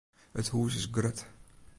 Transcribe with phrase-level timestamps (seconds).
[0.41, 1.19] It hûs is grut.